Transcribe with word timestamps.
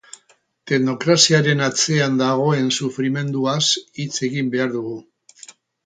Teknokraziaren 0.71 1.61
atzean 1.67 2.17
dagoen 2.23 2.73
sufrimenduaz 2.79 3.63
hitz 3.79 4.13
egin 4.31 4.55
behar 4.57 4.77
dugu. 4.79 5.01